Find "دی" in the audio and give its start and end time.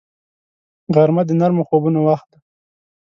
2.31-2.39